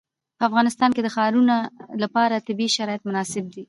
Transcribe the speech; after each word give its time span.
په 0.37 0.43
افغانستان 0.49 0.89
کې 0.95 1.01
د 1.03 1.07
ښارونه 1.15 1.55
لپاره 2.03 2.43
طبیعي 2.47 2.71
شرایط 2.77 3.01
مناسب 3.09 3.43
دي. 3.53 3.59